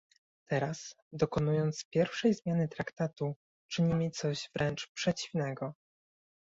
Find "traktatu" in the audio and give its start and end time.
2.67-3.35